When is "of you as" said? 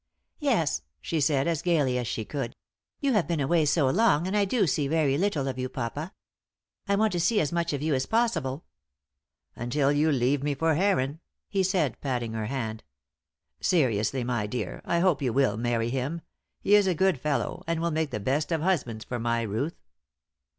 7.71-8.07